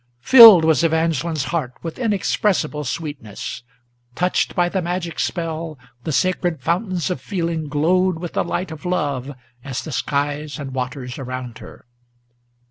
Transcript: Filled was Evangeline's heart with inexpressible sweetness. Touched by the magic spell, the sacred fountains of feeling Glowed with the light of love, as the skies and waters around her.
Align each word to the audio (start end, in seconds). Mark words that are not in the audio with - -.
Filled 0.21 0.65
was 0.65 0.83
Evangeline's 0.83 1.43
heart 1.43 1.75
with 1.83 1.99
inexpressible 1.99 2.83
sweetness. 2.83 3.61
Touched 4.15 4.55
by 4.55 4.67
the 4.67 4.81
magic 4.81 5.19
spell, 5.19 5.77
the 6.05 6.11
sacred 6.11 6.59
fountains 6.59 7.11
of 7.11 7.21
feeling 7.21 7.69
Glowed 7.69 8.17
with 8.17 8.33
the 8.33 8.43
light 8.43 8.71
of 8.71 8.83
love, 8.83 9.31
as 9.63 9.83
the 9.83 9.91
skies 9.91 10.57
and 10.57 10.73
waters 10.73 11.19
around 11.19 11.59
her. 11.59 11.85